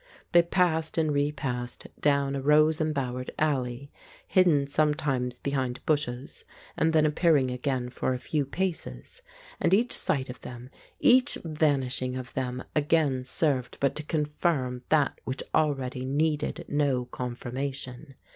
[0.31, 3.91] They passed and repassed down a rose embowered alley,
[4.27, 6.43] hidden sometimes behind bushes
[6.75, 9.21] and then ap pearing again for a few paces,
[9.59, 15.21] and each sight of them, each vanishing of them again served but to confirm that
[15.23, 18.15] which already needed no confirmation.